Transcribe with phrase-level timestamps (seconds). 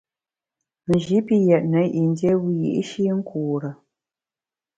[0.91, 3.69] Nji pi yètne yin dié wiyi’shi nkure.